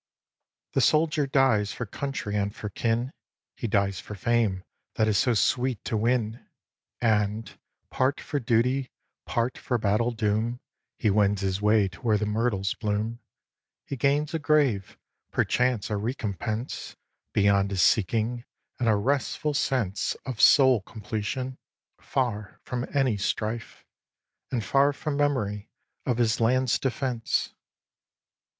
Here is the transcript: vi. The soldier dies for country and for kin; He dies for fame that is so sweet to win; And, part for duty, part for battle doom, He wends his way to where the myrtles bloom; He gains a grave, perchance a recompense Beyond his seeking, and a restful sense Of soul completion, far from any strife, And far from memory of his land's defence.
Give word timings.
vi. 0.01 0.71
The 0.71 0.81
soldier 0.81 1.27
dies 1.27 1.71
for 1.73 1.85
country 1.85 2.35
and 2.35 2.55
for 2.55 2.69
kin; 2.69 3.11
He 3.55 3.67
dies 3.67 3.99
for 3.99 4.15
fame 4.15 4.63
that 4.95 5.07
is 5.07 5.19
so 5.19 5.35
sweet 5.35 5.85
to 5.85 5.95
win; 5.95 6.43
And, 6.99 7.55
part 7.91 8.19
for 8.19 8.39
duty, 8.39 8.89
part 9.27 9.59
for 9.59 9.77
battle 9.77 10.09
doom, 10.09 10.59
He 10.97 11.11
wends 11.11 11.41
his 11.43 11.61
way 11.61 11.87
to 11.89 12.01
where 12.01 12.17
the 12.17 12.25
myrtles 12.25 12.73
bloom; 12.73 13.19
He 13.85 13.95
gains 13.95 14.33
a 14.33 14.39
grave, 14.39 14.97
perchance 15.29 15.91
a 15.91 15.97
recompense 15.97 16.95
Beyond 17.31 17.69
his 17.69 17.83
seeking, 17.83 18.43
and 18.79 18.89
a 18.89 18.95
restful 18.95 19.53
sense 19.53 20.15
Of 20.25 20.41
soul 20.41 20.81
completion, 20.81 21.59
far 21.99 22.59
from 22.63 22.87
any 22.91 23.17
strife, 23.17 23.85
And 24.49 24.63
far 24.65 24.93
from 24.93 25.15
memory 25.15 25.69
of 26.07 26.17
his 26.17 26.39
land's 26.41 26.79
defence. 26.79 27.53